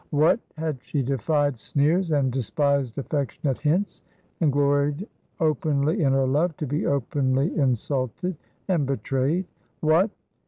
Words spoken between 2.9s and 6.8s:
affectionate hints, and gloried openly in her love, to